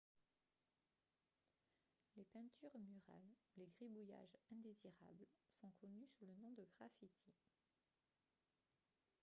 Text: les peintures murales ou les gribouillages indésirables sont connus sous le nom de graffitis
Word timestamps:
les 2.17 2.25
peintures 2.25 2.75
murales 2.79 3.35
ou 3.55 3.59
les 3.59 3.67
gribouillages 3.67 4.35
indésirables 4.51 5.27
sont 5.51 5.71
connus 5.79 6.07
sous 6.17 6.25
le 6.25 6.33
nom 6.41 6.49
de 6.57 6.65
graffitis 6.75 7.35